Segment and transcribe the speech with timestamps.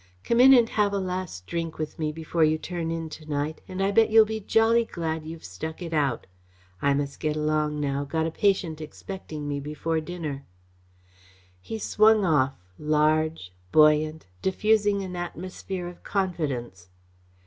[0.23, 3.61] Come in and have a last drink with me before you turn in to night
[3.67, 6.25] and I bet you'll be jolly glad you've stuck it out.
[6.81, 8.05] I must get along now.
[8.05, 10.43] Got a patient expecting me before dinner."
[11.61, 16.89] He swung off, large, buoyant, diffusing an atmosphere of confidence.